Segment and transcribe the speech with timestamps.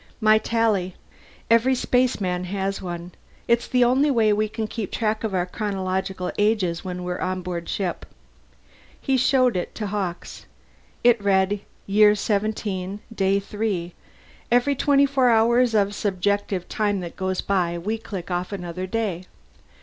[0.19, 0.95] "My Tally.
[1.47, 3.11] Every spaceman has one.
[3.47, 7.43] It's the only way we can keep track of our chronological ages when we're on
[7.43, 8.07] board ship."
[8.99, 10.47] He showed it to Hawkes;
[11.03, 13.93] it read Year 17 Day 3.
[14.51, 19.25] "Every twenty four hours of subjective time that goes by, we click off another day.